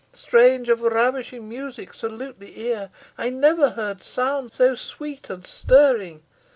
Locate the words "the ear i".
2.39-3.29